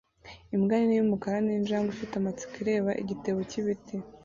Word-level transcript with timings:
Imbwa 0.55 0.75
nini 0.77 0.95
yumukara 0.97 1.37
ninjangwe 1.45 1.89
ifite 1.91 2.13
amatsiko 2.17 2.53
ireba 2.63 2.91
igitebo 3.01 3.39
cyibiti 3.49 3.95